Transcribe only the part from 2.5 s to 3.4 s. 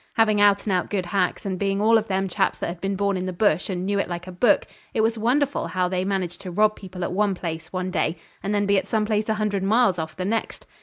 that had been born in the